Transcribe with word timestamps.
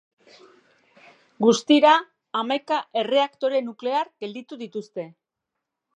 Guztira, 1.45 1.91
hamaika 2.41 2.79
erreaktore 3.03 3.61
nuklear 3.69 4.13
gelditu 4.25 4.63
dituzte. 4.63 5.11